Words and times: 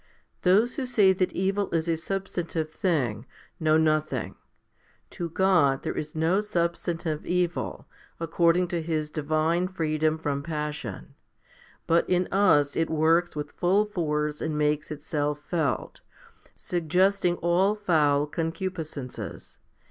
Those 0.41 0.77
who 0.77 0.87
say 0.87 1.13
that 1.13 1.31
evil 1.31 1.69
is 1.69 1.87
a 1.87 1.95
substantive 1.95 2.71
thing, 2.71 3.27
know 3.59 3.77
nothing. 3.77 4.33
To 5.11 5.29
God 5.29 5.83
there 5.83 5.95
is 5.95 6.15
no 6.15 6.41
substantive 6.41 7.23
evil, 7.23 7.85
according 8.19 8.67
to 8.69 8.81
His 8.81 9.11
divine 9.11 9.67
freedom 9.67 10.17
from 10.17 10.41
passion; 10.41 11.13
but 11.85 12.09
in 12.09 12.27
us 12.31 12.75
it 12.75 12.89
works 12.89 13.35
with 13.35 13.51
full 13.51 13.85
force 13.85 14.41
and 14.41 14.57
makes 14.57 14.89
itself 14.89 15.39
felt, 15.41 16.01
suggesting 16.55 17.35
all 17.35 17.75
foul 17.75 18.25
con 18.25 18.51
cupiscences. 18.51 19.59